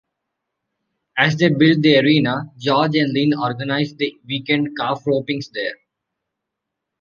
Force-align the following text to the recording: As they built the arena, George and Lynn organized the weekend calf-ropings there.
As 1.15 1.35
they 1.37 1.49
built 1.49 1.83
the 1.83 1.99
arena, 1.99 2.51
George 2.57 2.95
and 2.95 3.13
Lynn 3.13 3.35
organized 3.37 3.99
the 3.99 4.17
weekend 4.27 4.75
calf-ropings 4.75 5.51
there. 5.53 5.75